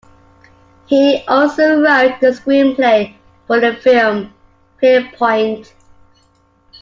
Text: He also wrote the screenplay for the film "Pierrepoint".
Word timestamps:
He 0.87 1.23
also 1.27 1.75
wrote 1.79 2.19
the 2.21 2.29
screenplay 2.31 3.13
for 3.45 3.59
the 3.59 3.75
film 3.75 4.33
"Pierrepoint". 4.81 5.73